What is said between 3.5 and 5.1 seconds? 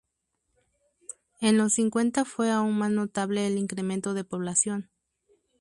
incremento de población.